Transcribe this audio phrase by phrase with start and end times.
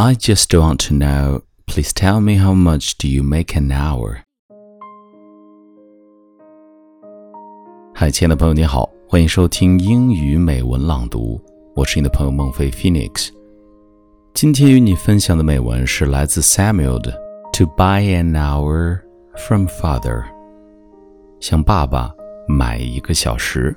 [0.00, 1.42] I just want to know.
[1.66, 4.18] Please tell me how much do you make an hour?
[7.92, 11.40] 嗨，亲爱的朋友，你好，欢迎收听英语美文朗读，
[11.74, 13.30] 我是你的朋友孟非 Phoenix。
[14.34, 17.10] 今天与你分享的美文是来自 Samuel 的
[17.58, 19.00] 《To Buy an Hour
[19.36, 20.22] from Father》，
[21.40, 22.12] 向爸爸
[22.46, 23.76] 买一个小时。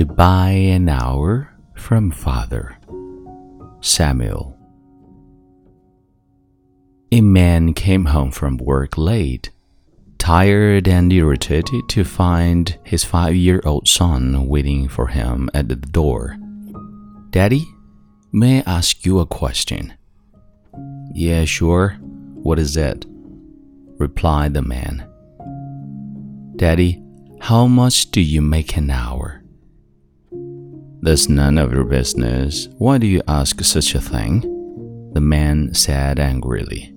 [0.00, 2.74] To buy an hour from father.
[3.82, 4.56] Samuel.
[7.12, 9.50] A man came home from work late,
[10.16, 15.76] tired and irritated to find his five year old son waiting for him at the
[15.76, 16.38] door.
[17.28, 17.66] Daddy,
[18.32, 19.92] may I ask you a question?
[21.12, 21.98] Yeah, sure.
[22.42, 23.04] What is it?
[23.98, 25.06] replied the man.
[26.56, 27.02] Daddy,
[27.38, 29.39] how much do you make an hour?
[31.02, 32.68] That's none of your business.
[32.78, 34.40] Why do you ask such a thing?
[35.14, 36.94] The man said angrily.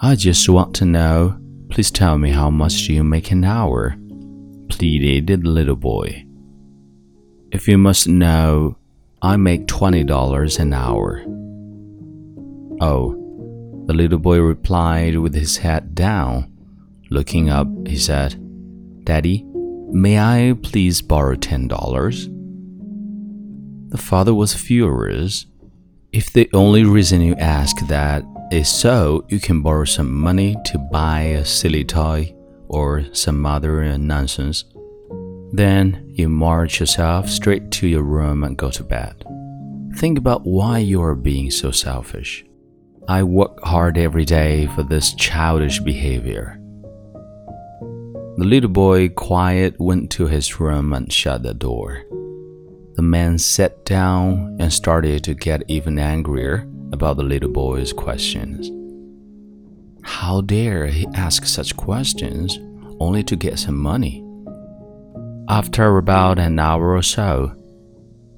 [0.00, 1.38] I just want to know.
[1.70, 3.96] Please tell me how much you make an hour?
[4.68, 6.24] pleaded the little boy.
[7.50, 8.76] If you must know,
[9.22, 11.24] I make $20 an hour.
[12.80, 13.14] Oh,
[13.86, 16.52] the little boy replied with his head down.
[17.10, 18.36] Looking up, he said,
[19.04, 19.44] Daddy,
[19.90, 22.37] may I please borrow $10?
[23.88, 25.46] The father was furious.
[26.12, 28.22] If the only reason you ask that
[28.52, 32.34] is so you can borrow some money to buy a silly toy
[32.68, 34.64] or some other nonsense,
[35.52, 39.24] then you march yourself straight to your room and go to bed.
[39.96, 42.44] Think about why you are being so selfish.
[43.08, 46.60] I work hard every day for this childish behavior.
[48.36, 52.04] The little boy quiet went to his room and shut the door.
[52.98, 58.72] The man sat down and started to get even angrier about the little boy's questions.
[60.02, 62.58] How dare he ask such questions
[62.98, 64.24] only to get some money?
[65.48, 67.52] After about an hour or so,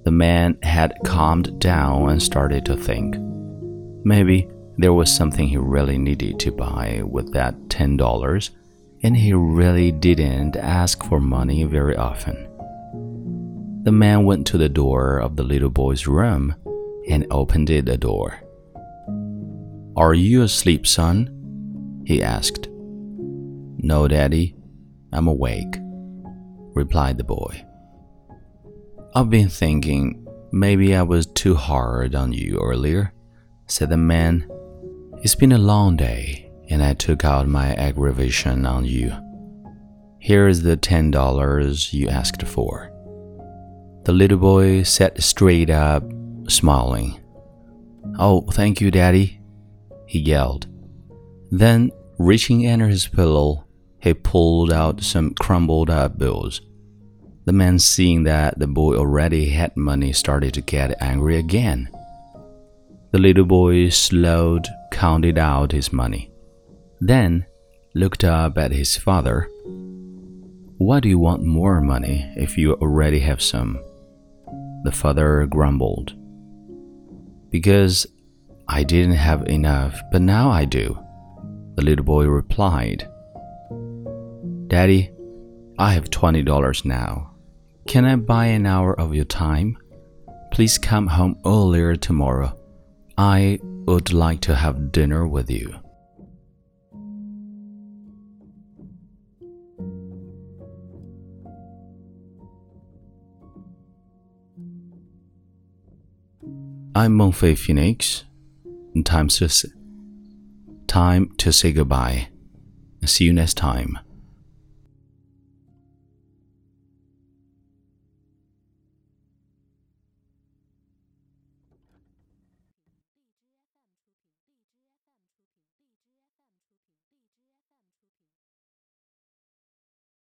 [0.05, 3.17] the man had calmed down and started to think.
[4.05, 4.47] Maybe
[4.77, 8.51] there was something he really needed to buy with that $10,
[9.03, 12.50] and he really didn't ask for money very often.
[13.83, 16.55] The man went to the door of the little boy's room
[17.09, 18.43] and opened the door.
[19.97, 22.03] Are you asleep, son?
[22.05, 22.69] he asked.
[23.79, 24.55] No, Daddy,
[25.13, 25.79] I'm awake,
[26.75, 27.65] replied the boy.
[29.15, 33.15] I've been thinking maybe I was too hard on you earlier,
[33.67, 34.47] said the man.
[35.23, 39.13] It's been a long day, and I took out my aggravation on you.
[40.19, 42.93] Here is the ten dollars you asked for.
[44.05, 46.03] The little boy sat straight up,
[46.49, 47.21] smiling.
[48.19, 49.41] Oh, thank you, Daddy,
[50.07, 50.67] he yelled.
[51.51, 53.67] Then, reaching under his pillow,
[53.99, 56.63] he pulled out some crumbled up bills.
[57.45, 61.91] The man, seeing that the boy already had money, started to get angry again.
[63.13, 66.31] The little boy slowed, counted out his money,
[67.01, 67.45] then
[67.95, 69.49] looked up at his father.
[70.79, 73.79] Why do you want more money if you already have some?
[74.85, 76.15] The father grumbled.
[77.51, 78.07] Because
[78.69, 80.99] I didn't have enough, but now I do,
[81.75, 83.09] the little boy replied.
[84.69, 85.11] Daddy,
[85.79, 87.35] I have $20 now.
[87.87, 89.77] Can I buy an hour of your time?
[90.53, 92.57] Please come home earlier tomorrow.
[93.19, 95.75] I would like to have dinner with you.
[106.43, 108.25] I'm Monfei Phoenix.
[109.05, 109.49] Time to
[110.87, 112.29] time to say goodbye.
[113.05, 113.99] See you next time.